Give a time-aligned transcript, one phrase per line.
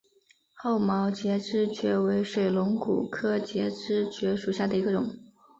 [0.55, 5.13] 厚毛节肢蕨为水龙骨科节肢蕨属下的一个种。